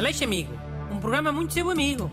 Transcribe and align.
Aleixo 0.00 0.24
Amigo, 0.24 0.50
um 0.90 0.98
programa 0.98 1.30
muito 1.30 1.52
seu 1.52 1.68
amigo. 1.68 2.10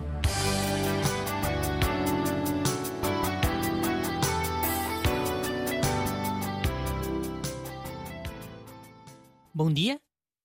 Bom 9.53 9.71
dia 9.71 10.01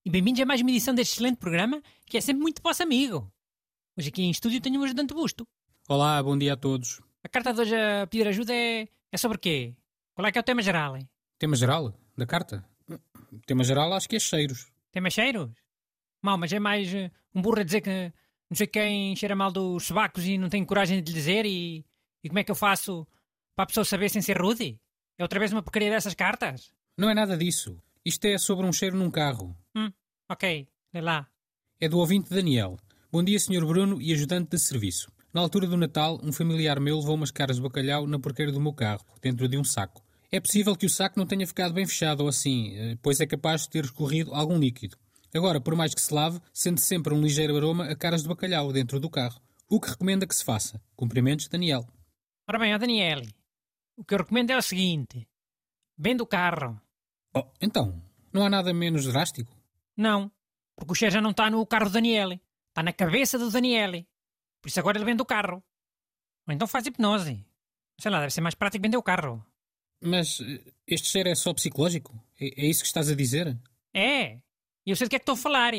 e 0.06 0.08
bem-vindos 0.08 0.40
a 0.40 0.46
mais 0.46 0.60
uma 0.60 0.70
edição 0.70 0.94
deste 0.94 1.14
excelente 1.14 1.38
programa 1.38 1.82
que 2.06 2.16
é 2.16 2.20
sempre 2.20 2.42
muito 2.42 2.62
vosso 2.62 2.80
amigo. 2.80 3.28
Hoje 3.98 4.10
aqui 4.10 4.22
em 4.22 4.30
estúdio 4.30 4.60
tenho 4.60 4.80
o 4.80 4.84
ajudante 4.84 5.12
Busto. 5.12 5.44
Olá, 5.88 6.22
bom 6.22 6.38
dia 6.38 6.52
a 6.52 6.56
todos. 6.56 7.00
A 7.24 7.28
carta 7.28 7.52
de 7.52 7.60
hoje 7.60 7.74
a 7.74 8.06
pedir 8.06 8.28
ajuda 8.28 8.54
é, 8.54 8.86
é 9.10 9.16
sobre 9.16 9.38
quê? 9.38 9.74
Qual 10.14 10.24
é 10.28 10.30
que 10.30 10.38
é 10.38 10.40
o 10.40 10.44
tema 10.44 10.62
geral? 10.62 10.96
Tema 11.40 11.56
geral 11.56 11.92
da 12.16 12.24
carta? 12.24 12.64
Tema 13.44 13.64
geral 13.64 13.92
acho 13.94 14.08
que 14.08 14.14
é 14.14 14.20
cheiros. 14.20 14.70
Tema 14.92 15.10
cheiros? 15.10 15.50
Mal, 16.22 16.38
mas 16.38 16.52
é 16.52 16.60
mais 16.60 16.94
eh, 16.94 17.10
um 17.34 17.42
burro 17.42 17.60
a 17.60 17.64
dizer 17.64 17.80
que 17.80 18.12
não 18.48 18.56
sei 18.56 18.66
quem 18.66 19.16
cheira 19.16 19.34
mal 19.34 19.50
dos 19.50 19.84
sobacos 19.84 20.24
e 20.24 20.38
não 20.38 20.48
tenho 20.48 20.64
coragem 20.64 21.02
de 21.02 21.10
lhe 21.10 21.18
dizer 21.18 21.44
e, 21.44 21.84
e 22.22 22.28
como 22.28 22.38
é 22.38 22.44
que 22.44 22.50
eu 22.50 22.54
faço 22.54 23.06
para 23.56 23.64
a 23.64 23.66
pessoa 23.66 23.84
saber 23.84 24.08
sem 24.08 24.22
ser 24.22 24.40
rude? 24.40 24.78
É 25.18 25.22
outra 25.22 25.40
vez 25.40 25.52
uma 25.52 25.62
porcaria 25.62 25.90
dessas 25.90 26.14
cartas? 26.14 26.72
Não 26.96 27.10
é 27.10 27.14
nada 27.14 27.36
disso. 27.36 27.76
Isto 28.04 28.26
é 28.26 28.38
sobre 28.38 28.66
um 28.66 28.72
cheiro 28.72 28.96
num 28.96 29.10
carro. 29.10 29.56
Hum, 29.74 29.92
ok, 30.28 30.68
lê 30.94 31.00
lá. 31.00 31.26
É 31.80 31.88
do 31.88 31.98
ouvinte 31.98 32.30
Daniel. 32.30 32.78
Bom 33.10 33.22
dia, 33.22 33.38
Sr. 33.38 33.66
Bruno 33.66 34.00
e 34.00 34.12
ajudante 34.12 34.50
de 34.50 34.58
serviço. 34.58 35.10
Na 35.34 35.40
altura 35.40 35.66
do 35.66 35.76
Natal, 35.76 36.20
um 36.22 36.32
familiar 36.32 36.78
meu 36.78 36.98
levou 36.98 37.14
umas 37.14 37.30
caras 37.30 37.56
de 37.56 37.62
bacalhau 37.62 38.06
na 38.06 38.18
porqueira 38.18 38.52
do 38.52 38.60
meu 38.60 38.72
carro, 38.72 39.04
dentro 39.20 39.48
de 39.48 39.56
um 39.56 39.64
saco. 39.64 40.04
É 40.30 40.40
possível 40.40 40.76
que 40.76 40.86
o 40.86 40.90
saco 40.90 41.18
não 41.18 41.26
tenha 41.26 41.46
ficado 41.46 41.74
bem 41.74 41.86
fechado 41.86 42.20
ou 42.20 42.28
assim, 42.28 42.74
eh, 42.74 42.98
pois 43.02 43.20
é 43.20 43.26
capaz 43.26 43.62
de 43.62 43.70
ter 43.70 43.84
escorrido 43.84 44.34
algum 44.34 44.58
líquido. 44.58 44.96
Agora, 45.34 45.60
por 45.60 45.74
mais 45.74 45.94
que 45.94 46.00
se 46.00 46.12
lave, 46.12 46.40
sente 46.52 46.82
sempre 46.82 47.14
um 47.14 47.22
ligeiro 47.22 47.56
aroma 47.56 47.86
a 47.86 47.96
caras 47.96 48.22
de 48.22 48.28
bacalhau 48.28 48.72
dentro 48.72 49.00
do 49.00 49.08
carro. 49.08 49.40
O 49.68 49.80
que 49.80 49.88
recomenda 49.88 50.26
que 50.26 50.34
se 50.34 50.44
faça? 50.44 50.82
Cumprimentos, 50.94 51.48
Daniel. 51.48 51.88
Ora 52.46 52.58
bem, 52.58 52.74
ó 52.74 52.78
Daniele, 52.78 53.34
o 53.96 54.04
que 54.04 54.12
eu 54.12 54.18
recomendo 54.18 54.50
é 54.50 54.58
o 54.58 54.62
seguinte: 54.62 55.26
vende 55.96 56.22
o 56.22 56.26
carro. 56.26 56.78
Oh, 57.34 57.50
então, 57.60 58.02
não 58.30 58.44
há 58.44 58.50
nada 58.50 58.74
menos 58.74 59.06
drástico? 59.06 59.56
Não, 59.96 60.30
porque 60.76 60.92
o 60.92 60.94
cheiro 60.94 61.14
já 61.14 61.20
não 61.22 61.30
está 61.30 61.48
no 61.48 61.64
carro 61.66 61.86
do 61.86 61.92
Daniele, 61.92 62.42
está 62.68 62.82
na 62.82 62.92
cabeça 62.92 63.38
do 63.38 63.50
Daniele. 63.50 64.06
Por 64.60 64.68
isso 64.68 64.80
agora 64.80 64.98
ele 64.98 65.06
vende 65.06 65.22
o 65.22 65.26
carro. 65.26 65.64
Ou 66.46 66.52
então 66.52 66.68
faz 66.68 66.84
hipnose. 66.84 67.42
Sei 67.98 68.10
lá, 68.10 68.20
deve 68.20 68.32
ser 68.32 68.42
mais 68.42 68.54
prático 68.54 68.82
vender 68.82 68.98
o 68.98 69.02
carro. 69.02 69.42
Mas 70.02 70.40
eh, 70.40 70.72
este 70.86 71.08
cheiro 71.08 71.28
é 71.30 71.34
só 71.34 71.54
psicológico? 71.54 72.12
É, 72.38 72.64
é 72.64 72.66
isso 72.66 72.82
que 72.82 72.88
estás 72.88 73.08
a 73.08 73.14
dizer? 73.14 73.56
É, 73.94 74.41
e 74.86 74.90
eu 74.90 74.96
sei 74.96 75.06
do 75.06 75.10
que 75.10 75.16
é 75.16 75.18
que 75.18 75.22
estou 75.22 75.34
a 75.34 75.38
falar. 75.38 75.72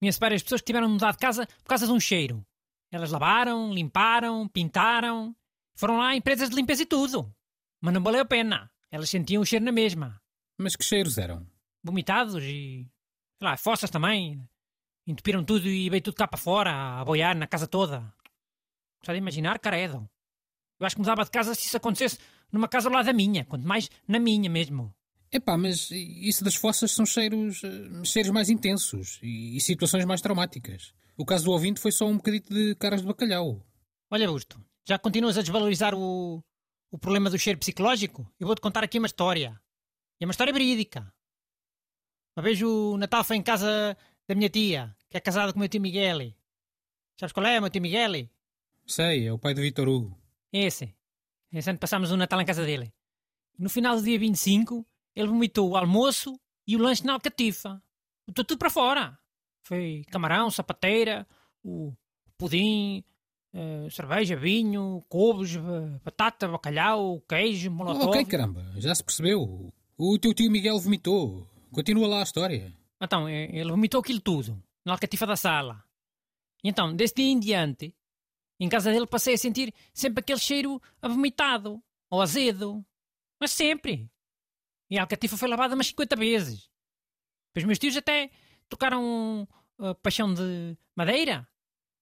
Conheço 0.00 0.20
várias 0.20 0.42
pessoas 0.42 0.60
que 0.60 0.66
tiveram 0.66 0.86
de 0.86 0.92
mudar 0.94 1.12
de 1.12 1.18
casa 1.18 1.46
por 1.46 1.68
causa 1.68 1.86
de 1.86 1.92
um 1.92 2.00
cheiro. 2.00 2.44
Elas 2.90 3.10
lavaram, 3.10 3.72
limparam, 3.72 4.48
pintaram. 4.48 5.34
Foram 5.74 5.98
lá 5.98 6.14
empresas 6.14 6.48
de 6.48 6.56
limpeza 6.56 6.82
e 6.82 6.86
tudo. 6.86 7.34
Mas 7.80 7.94
não 7.94 8.02
valeu 8.02 8.22
a 8.22 8.24
pena. 8.24 8.70
Elas 8.90 9.10
sentiam 9.10 9.42
o 9.42 9.46
cheiro 9.46 9.64
na 9.64 9.72
mesma. 9.72 10.20
Mas 10.58 10.76
que 10.76 10.84
cheiros 10.84 11.18
eram? 11.18 11.46
Vomitados 11.82 12.42
e. 12.42 12.88
sei 13.38 13.48
lá, 13.48 13.56
fossas 13.56 13.90
também. 13.90 14.42
Entupiram 15.06 15.44
tudo 15.44 15.68
e 15.68 15.88
veio 15.88 16.02
tudo 16.02 16.16
cá 16.16 16.28
para 16.28 16.38
fora, 16.38 17.00
a 17.00 17.04
boiar 17.04 17.36
na 17.36 17.46
casa 17.46 17.66
toda. 17.66 18.12
Só 19.04 19.12
de 19.12 19.18
imaginar, 19.18 19.58
caredo. 19.58 20.08
Eu 20.78 20.86
acho 20.86 20.96
que 20.96 21.00
mudava 21.00 21.24
de 21.24 21.30
casa 21.30 21.54
se 21.54 21.66
isso 21.66 21.76
acontecesse 21.76 22.18
numa 22.52 22.68
casa 22.68 22.88
ao 22.88 22.94
lado 22.94 23.06
da 23.06 23.12
minha, 23.12 23.44
quanto 23.44 23.66
mais 23.66 23.90
na 24.06 24.18
minha 24.18 24.50
mesmo. 24.50 24.94
Epá, 25.30 25.56
mas 25.58 25.90
isso 25.90 26.42
das 26.42 26.54
fossas 26.54 26.90
são 26.90 27.04
cheiros, 27.04 27.62
eh, 27.62 28.04
cheiros 28.04 28.30
mais 28.30 28.48
intensos 28.48 29.18
e, 29.22 29.56
e 29.56 29.60
situações 29.60 30.04
mais 30.04 30.20
traumáticas. 30.22 30.94
O 31.16 31.24
caso 31.24 31.44
do 31.44 31.52
ouvinte 31.52 31.80
foi 31.80 31.92
só 31.92 32.06
um 32.06 32.16
bocadito 32.16 32.52
de 32.52 32.74
caras 32.76 33.02
de 33.02 33.06
bacalhau. 33.06 33.62
Olha, 34.10 34.26
Busto, 34.26 34.62
já 34.86 34.98
continuas 34.98 35.36
a 35.36 35.42
desvalorizar 35.42 35.94
o, 35.94 36.42
o 36.90 36.98
problema 36.98 37.28
do 37.28 37.38
cheiro 37.38 37.58
psicológico? 37.58 38.26
Eu 38.40 38.46
vou-te 38.46 38.62
contar 38.62 38.82
aqui 38.82 38.98
uma 38.98 39.06
história. 39.06 39.60
E 40.18 40.24
é 40.24 40.26
uma 40.26 40.30
história 40.30 40.52
verídica. 40.52 41.12
Uma 42.36 42.42
vez 42.42 42.62
o 42.62 42.96
Natal 42.96 43.22
foi 43.22 43.36
em 43.36 43.42
casa 43.42 43.96
da 44.26 44.34
minha 44.34 44.48
tia, 44.48 44.96
que 45.10 45.16
é 45.16 45.20
casada 45.20 45.52
com 45.52 45.58
o 45.58 45.60
meu 45.60 45.68
tio 45.68 45.80
Miguel. 45.80 46.32
Sabes 47.18 47.32
qual 47.32 47.44
é, 47.44 47.58
o 47.58 47.62
meu 47.62 47.70
tio 47.70 47.82
Miguel? 47.82 48.28
Sei, 48.86 49.26
é 49.26 49.32
o 49.32 49.38
pai 49.38 49.52
do 49.52 49.60
Vitor 49.60 49.88
Hugo. 49.88 50.16
Esse. 50.52 50.94
Esse 51.52 51.68
ano 51.68 51.78
passámos 51.78 52.10
o 52.10 52.16
Natal 52.16 52.40
em 52.40 52.46
casa 52.46 52.64
dele. 52.64 52.92
No 53.58 53.68
final 53.68 53.96
do 53.96 54.02
dia 54.02 54.18
25, 54.18 54.86
ele 55.18 55.26
vomitou 55.26 55.70
o 55.70 55.76
almoço 55.76 56.38
e 56.64 56.76
o 56.76 56.78
lanche 56.78 57.04
na 57.04 57.14
alcatifa. 57.14 57.82
Botou 58.24 58.44
tudo 58.44 58.58
para 58.58 58.70
fora. 58.70 59.18
Foi 59.64 60.04
camarão, 60.12 60.48
sapateira, 60.48 61.26
o 61.64 61.92
pudim, 62.38 63.04
eh, 63.52 63.88
cerveja, 63.90 64.36
vinho, 64.36 65.04
couves, 65.08 65.56
eh, 65.56 66.00
batata, 66.04 66.46
bacalhau, 66.46 67.20
queijo, 67.28 67.68
molotov. 67.68 68.10
ok, 68.10 68.24
caramba, 68.26 68.64
já 68.76 68.94
se 68.94 69.02
percebeu. 69.02 69.72
O 69.96 70.18
teu 70.20 70.32
tio 70.32 70.50
Miguel 70.52 70.78
vomitou. 70.78 71.50
Continua 71.72 72.06
lá 72.06 72.20
a 72.20 72.22
história. 72.22 72.72
Então, 73.02 73.28
eh, 73.28 73.50
ele 73.52 73.72
vomitou 73.72 74.00
aquilo 74.00 74.20
tudo, 74.20 74.62
na 74.86 74.92
alcatifa 74.92 75.26
da 75.26 75.34
sala. 75.34 75.82
E 76.62 76.68
então, 76.68 76.94
desse 76.94 77.16
dia 77.16 77.26
em 77.26 77.40
diante, 77.40 77.92
em 78.60 78.68
casa 78.68 78.92
dele 78.92 79.06
passei 79.06 79.34
a 79.34 79.38
sentir 79.38 79.74
sempre 79.92 80.20
aquele 80.20 80.38
cheiro 80.38 80.80
a 81.02 81.08
vomitado, 81.08 81.82
ou 82.08 82.22
azedo. 82.22 82.84
Mas 83.40 83.50
sempre. 83.50 84.08
E 84.90 84.98
a 84.98 85.02
alcatifa 85.02 85.36
foi 85.36 85.48
lavada 85.48 85.74
umas 85.74 85.88
50 85.88 86.16
vezes. 86.16 86.70
Depois 87.48 87.66
meus 87.66 87.78
tios 87.78 87.96
até 87.96 88.30
tocaram 88.68 89.46
uh, 89.78 89.94
paixão 89.96 90.32
de 90.32 90.76
madeira. 90.96 91.48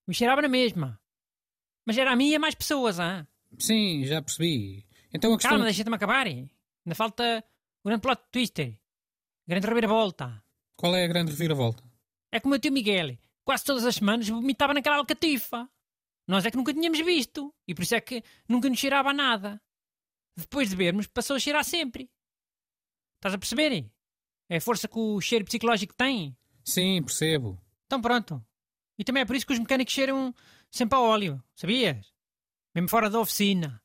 Me 0.06 0.14
cheirava 0.14 0.42
na 0.42 0.48
mesma. 0.48 1.00
Mas 1.84 1.98
era 1.98 2.12
a 2.12 2.16
minha 2.16 2.38
mais 2.38 2.54
pessoas, 2.54 3.00
ah. 3.00 3.26
Sim, 3.58 4.04
já 4.04 4.20
percebi. 4.22 4.86
Então 5.12 5.32
a 5.32 5.36
questão... 5.36 5.50
Calma, 5.50 5.64
deixa-me 5.64 5.94
acabar. 5.94 6.26
Ainda 6.26 6.94
falta 6.94 7.44
o 7.82 7.88
grande 7.88 8.02
plot 8.02 8.22
twister. 8.30 8.78
Grande 9.46 9.66
reviravolta. 9.66 10.42
Qual 10.76 10.94
é 10.94 11.04
a 11.04 11.08
grande 11.08 11.30
reviravolta? 11.30 11.82
É 12.30 12.40
que 12.40 12.46
o 12.46 12.50
meu 12.50 12.58
tio 12.58 12.72
Miguel, 12.72 13.16
quase 13.44 13.64
todas 13.64 13.84
as 13.84 13.94
semanas, 13.94 14.28
vomitava 14.28 14.74
naquela 14.74 14.96
alcatifa. 14.96 15.68
Nós 16.26 16.44
é 16.44 16.50
que 16.50 16.56
nunca 16.56 16.74
tínhamos 16.74 16.98
visto. 17.00 17.54
E 17.66 17.74
por 17.74 17.82
isso 17.82 17.94
é 17.94 18.00
que 18.00 18.22
nunca 18.48 18.68
nos 18.68 18.78
cheirava 18.78 19.10
a 19.10 19.14
nada. 19.14 19.62
Depois 20.36 20.68
de 20.68 20.76
vermos, 20.76 21.06
passou 21.06 21.36
a 21.36 21.38
cheirar 21.38 21.64
sempre. 21.64 22.10
Estás 23.16 23.34
a 23.34 23.38
perceber? 23.38 23.90
É 24.48 24.56
a 24.56 24.60
força 24.60 24.88
que 24.88 24.98
o 24.98 25.20
cheiro 25.20 25.44
psicológico 25.44 25.94
tem. 25.94 26.36
Sim, 26.64 27.02
percebo. 27.02 27.60
Então 27.86 28.00
pronto. 28.00 28.44
E 28.98 29.04
também 29.04 29.22
é 29.22 29.26
por 29.26 29.36
isso 29.36 29.46
que 29.46 29.52
os 29.52 29.58
mecânicos 29.58 29.92
cheiram 29.92 30.34
sempre 30.70 30.96
a 30.96 31.00
óleo, 31.00 31.42
sabias? 31.54 32.12
Mesmo 32.74 32.88
fora 32.88 33.10
da 33.10 33.20
oficina. 33.20 33.82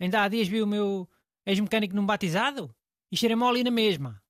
Ainda 0.00 0.22
há 0.22 0.28
dias 0.28 0.48
vi 0.48 0.62
o 0.62 0.66
meu 0.66 1.08
ex-mecânico 1.46 1.94
num 1.94 2.06
batizado 2.06 2.74
e 3.10 3.16
cheira-me 3.16 3.42
óleo 3.42 3.64
na 3.64 3.70
mesma. 3.70 4.22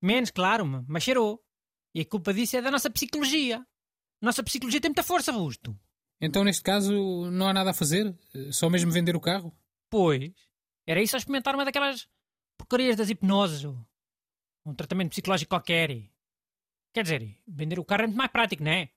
Menos, 0.00 0.30
claro, 0.30 0.84
mas 0.86 1.02
cheirou. 1.02 1.42
E 1.94 2.00
a 2.00 2.04
culpa 2.04 2.32
disso 2.32 2.56
é 2.56 2.62
da 2.62 2.70
nossa 2.70 2.90
psicologia. 2.90 3.66
Nossa 4.20 4.42
psicologia 4.42 4.80
tem 4.80 4.90
muita 4.90 5.02
força, 5.02 5.32
Busto. 5.32 5.78
Então, 6.20 6.44
neste 6.44 6.62
caso, 6.62 6.92
não 7.30 7.48
há 7.48 7.52
nada 7.52 7.70
a 7.70 7.74
fazer? 7.74 8.16
Só 8.52 8.68
mesmo 8.68 8.90
vender 8.90 9.16
o 9.16 9.20
carro? 9.20 9.56
Pois. 9.88 10.32
Era 10.86 11.02
isso 11.02 11.16
a 11.16 11.18
experimentar 11.18 11.54
uma 11.54 11.64
daquelas 11.64 12.08
porcarias 12.68 12.96
das 12.96 13.08
hipnoses 13.08 13.64
um 14.68 14.74
tratamento 14.74 15.10
psicológico 15.10 15.48
qualquer. 15.48 16.02
Quer 16.92 17.02
dizer, 17.02 17.36
vender 17.46 17.78
o 17.78 17.84
carro 17.84 18.02
é 18.02 18.06
muito 18.06 18.18
mais 18.18 18.30
prático, 18.30 18.62
não 18.62 18.70
é? 18.70 18.90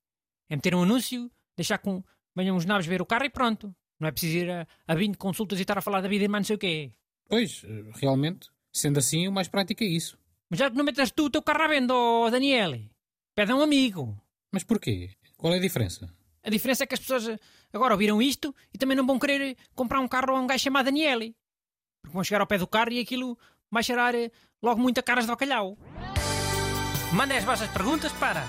É 0.49 0.55
meter 0.55 0.75
um 0.75 0.83
anúncio, 0.83 1.31
deixar 1.55 1.77
com 1.77 2.03
venham 2.35 2.55
uns 2.55 2.65
nabos 2.65 2.85
ver 2.85 3.01
o 3.01 3.05
carro 3.05 3.25
e 3.25 3.29
pronto. 3.29 3.73
Não 3.99 4.07
é 4.07 4.11
preciso 4.11 4.37
ir 4.37 4.49
a, 4.49 4.67
a 4.87 4.95
20 4.95 5.17
consultas 5.17 5.59
e 5.59 5.61
estar 5.61 5.77
a 5.77 5.81
falar 5.81 6.01
da 6.01 6.09
vida 6.09 6.25
e 6.25 6.27
mais 6.27 6.41
não 6.41 6.47
sei 6.47 6.55
o 6.55 6.59
quê. 6.59 6.91
Pois, 7.29 7.63
realmente, 7.93 8.49
sendo 8.73 8.99
assim, 8.99 9.27
o 9.27 9.31
mais 9.31 9.47
prático 9.47 9.83
é 9.83 9.87
isso. 9.87 10.17
Mas 10.49 10.59
já 10.59 10.69
que 10.69 10.75
não 10.75 10.83
metas 10.83 11.11
tu 11.11 11.25
o 11.25 11.29
teu 11.29 11.41
carro 11.41 11.63
à 11.63 11.67
venda, 11.67 11.93
oh 11.93 12.29
Daniele, 12.29 12.91
pede 13.33 13.51
a 13.51 13.55
um 13.55 13.61
amigo. 13.61 14.19
Mas 14.51 14.63
porquê? 14.63 15.11
Qual 15.37 15.53
é 15.53 15.57
a 15.57 15.61
diferença? 15.61 16.13
A 16.43 16.49
diferença 16.49 16.83
é 16.83 16.87
que 16.87 16.95
as 16.95 16.99
pessoas 16.99 17.39
agora 17.71 17.93
ouviram 17.93 18.21
isto 18.21 18.53
e 18.73 18.77
também 18.77 18.97
não 18.97 19.05
vão 19.05 19.19
querer 19.19 19.55
comprar 19.75 19.99
um 19.99 20.07
carro 20.07 20.35
a 20.35 20.41
um 20.41 20.47
gajo 20.47 20.63
chamado 20.63 20.85
Daniele. 20.85 21.35
Porque 22.01 22.13
vão 22.13 22.23
chegar 22.23 22.41
ao 22.41 22.47
pé 22.47 22.57
do 22.57 22.67
carro 22.67 22.91
e 22.91 22.99
aquilo 22.99 23.37
vai 23.71 23.83
cheirar 23.83 24.13
eh, 24.15 24.31
logo 24.61 24.79
muito 24.81 24.99
a 24.99 25.03
caras 25.03 25.25
de 25.25 25.31
bacalhau. 25.31 25.77
Mandem 27.13 27.37
as 27.37 27.43
vossas 27.43 27.69
perguntas 27.69 28.11
para 28.13 28.43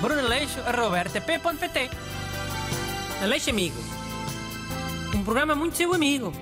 brunaleixo.rtp.pt 0.00 1.90
Aleixo 3.22 3.50
Amigo. 3.50 3.76
Um 5.14 5.24
programa 5.24 5.54
muito 5.54 5.76
seu 5.76 5.94
amigo. 5.94 6.32